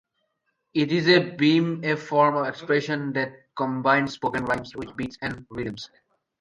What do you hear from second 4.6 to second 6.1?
with beats and rhythms.